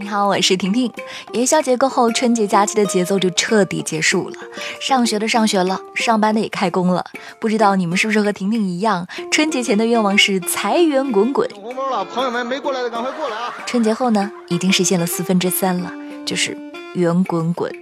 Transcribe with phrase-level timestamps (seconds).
[0.00, 0.92] 你好，我是婷婷。
[1.34, 4.36] 元宵节过后，春节假期的节奏就彻底结束了。
[4.80, 7.04] 上学的上学了，上班的也开工了。
[7.38, 11.48] 不知道你们是不是和婷婷一样，春节前的愿望是财源滚滚。
[11.54, 13.54] 红包了，朋友们没过来的赶快过来啊！
[13.66, 15.92] 春节后呢，已经实现了四分之三了，
[16.26, 16.58] 就是
[16.94, 17.72] 圆滚滚。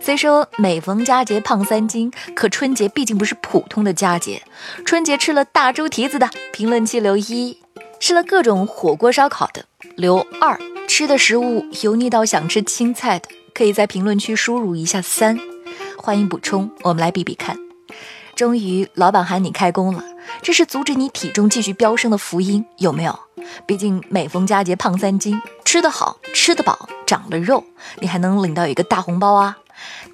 [0.00, 4.42] 虽说每逢佳节胖三斤，可春节毕竟不是普通的佳节。
[4.86, 7.58] 春节吃了大猪蹄子的，评论区留一；
[8.08, 10.56] 吃了各种火锅烧烤的，留二；
[10.88, 15.38] 吃的食物油腻到想吃青菜的，可以在评论区输入一下三。
[15.98, 17.58] 欢迎补充，我们来比比看。
[18.34, 20.02] 终于，老板喊你开工了，
[20.40, 23.20] 这是阻止你体重继续飙升的福音，有没有？
[23.66, 27.62] 毕竟每逢佳节胖三斤，吃得好，吃得饱，长了肉，
[28.00, 29.58] 你还能领到一个大红包啊！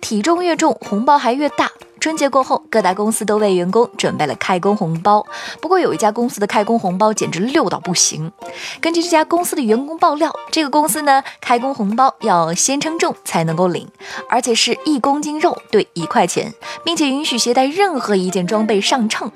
[0.00, 1.70] 体重越重，红包还越大。
[2.04, 5.24] 春节过后，各大公司都为员工准备了开工红包。
[5.62, 8.30] 不过，有一家公司的开工红包简直溜到不行。
[8.78, 13.88] 根据这家公司的员工爆料，这个公司呢，开工红包要先称重才能够领，
[14.28, 16.52] 而且是一公斤肉兑一块钱，
[16.84, 19.32] 并且允许携带任何一件装备上秤。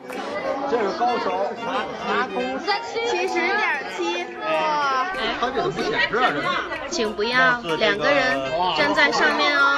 [0.70, 1.32] 这是高手，
[1.64, 1.72] 拿
[2.06, 2.44] 拿公
[2.92, 3.56] 七十点
[3.96, 5.06] 七，哇！
[5.40, 6.66] 他这怎么不显示啊？
[6.82, 8.38] 这请不要两个人
[8.76, 9.77] 站在上面哦。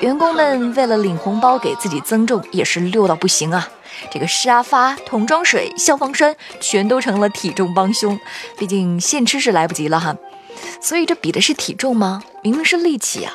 [0.00, 3.66] 员工们为了领红包给自己增重，也是溜到不行啊！
[4.10, 8.18] 这个沙发、桶装水、消防栓，全都成了体重帮凶。
[8.58, 10.14] 毕竟现吃是来不及了哈，
[10.80, 12.22] 所以这比的是体重吗？
[12.42, 13.32] 明明是力气啊！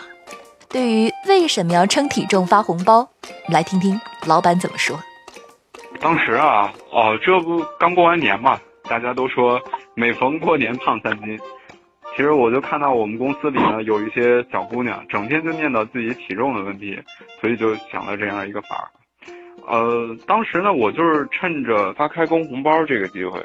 [0.70, 3.10] 对于为什么要称体重发红包，
[3.48, 5.00] 来听听老板怎么说。
[6.00, 9.60] 当时啊，哦，这不刚过完年嘛，大家都说
[9.96, 11.40] 每逢过年胖三斤。
[12.16, 17.00] 其实我就看到我们公司里呢有一些小姑娘，整天就念叨自己体重的问题，
[17.40, 18.88] 所以就想了这样一个法儿。
[19.68, 23.40] 呃，当时呢，我就是趁着发开工红包这个机会，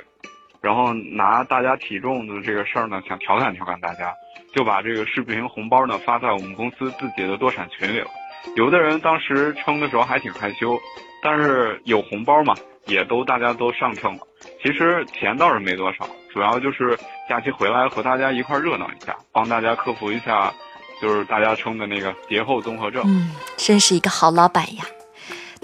[0.60, 4.12] 然后拿大家体重的这个事儿呢，想调侃调侃大家，
[4.52, 8.08] 就把这个视频红包呢发在我们公司自己的多产群里了。
[8.56, 10.78] 有的人当时称的时候还挺害羞，
[11.22, 12.54] 但是有红包嘛，
[12.86, 14.20] 也都大家都上称了。
[14.66, 20.52] 其实钱倒是没多少，主要就是假期回来和大家一块热闹一下，帮大家克服一下，
[21.00, 23.00] 就是大家称的那个节后综合症。
[23.06, 24.84] 嗯，真是一个好老板呀！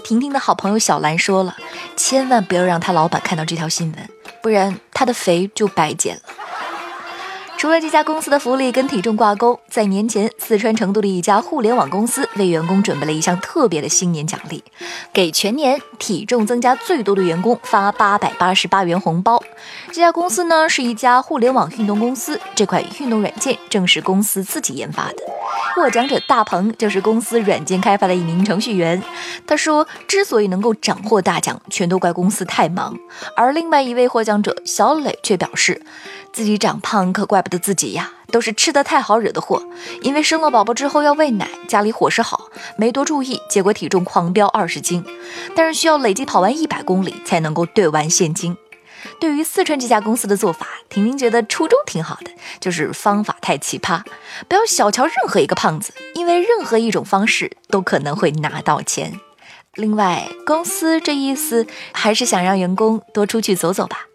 [0.05, 1.53] 婷婷的好朋友小兰说了，
[1.97, 4.09] 千万不要让她老板看到这条新闻，
[4.41, 6.21] 不然她的肥就白减了。
[7.63, 14.61] 除了这家公司的福利跟体重挂钩，在年前，四川成都的一家互联网公司为员工准备了一项特别的新年奖励，
[15.13, 19.41] 给全年体重增加最多的员工发八百八十八元红包。
[19.87, 25.23] 这家公司呢是一家互联网运动公司，这款运动软件正是公司自己研发的。
[25.73, 29.01] 获奖者大鹏就是公司软件开发的一名程序员，
[29.47, 32.95] 他说，之所以能够斩获大奖，全都怪公司太忙。
[33.37, 35.81] 而另外一位获奖者小磊却表示。
[36.33, 39.65] 自己长胖可怪不自己呀，都是吃的太好惹的祸。
[40.01, 45.03] 因为生了宝宝之后要喂奶，家里伙食好，没多注意，结果体重狂飙二十斤。
[45.55, 48.57] 但是需要累计跑完一百公里才能够兑完现金。
[49.19, 54.01] 对于四川这家公司的做法，婷婷觉得初衷挺好的，就是方法太奇葩。
[54.47, 59.19] 不要小瞧任何一个胖子，因为任何一种方式都可能会拿到钱。
[59.75, 64.05] 另外，公司这意思还是想让员工多出去走走吧。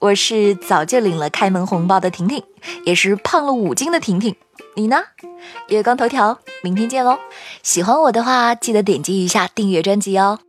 [0.00, 2.42] 我是早就领了开门红包的婷婷，
[2.84, 4.36] 也是胖了五斤的婷婷。
[4.74, 5.02] 你呢？
[5.68, 7.18] 月光头条，明天见喽！
[7.62, 10.40] 喜欢我的话，记得点击一下订阅专辑哦。